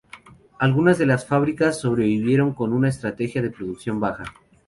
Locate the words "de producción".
3.43-3.99